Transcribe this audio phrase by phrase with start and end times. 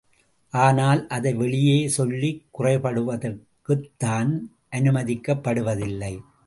[0.53, 4.31] ஆனால் அதை வெளியே சொல்லிக் குறைப்படுவதற்குத்தான்
[4.71, 6.13] அனுமதிக்கப் படுவதில்லை!